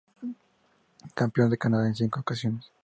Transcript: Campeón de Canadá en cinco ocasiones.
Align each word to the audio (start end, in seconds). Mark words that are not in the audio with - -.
Campeón 1.19 1.51
de 1.51 1.59
Canadá 1.59 1.85
en 1.87 1.93
cinco 1.93 2.21
ocasiones. 2.21 2.71